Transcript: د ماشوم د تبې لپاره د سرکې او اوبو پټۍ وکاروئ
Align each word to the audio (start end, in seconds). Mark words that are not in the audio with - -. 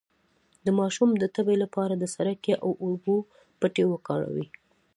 د 0.65 0.67
ماشوم 0.79 1.09
د 1.17 1.23
تبې 1.35 1.55
لپاره 1.63 1.93
د 1.97 2.03
سرکې 2.15 2.53
او 2.63 2.69
اوبو 2.85 3.15
پټۍ 3.59 3.83
وکاروئ 3.89 4.45